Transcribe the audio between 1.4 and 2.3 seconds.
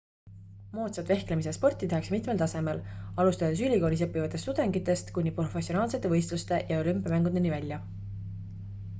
sporti tehakse